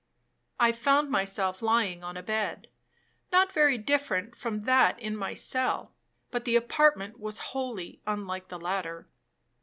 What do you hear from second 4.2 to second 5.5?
from that in my